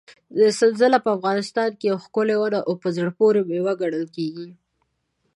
سنځله 0.59 0.99
په 1.05 1.09
افغانستان 1.17 1.69
کې 1.79 1.85
یوه 1.89 2.03
ښکلې 2.05 2.35
ونه 2.39 2.59
او 2.67 2.73
په 2.81 2.87
زړه 2.95 3.11
پورې 3.19 3.41
مېوه 3.49 3.73
ګڼل 3.81 4.05
کېږي. 4.15 4.49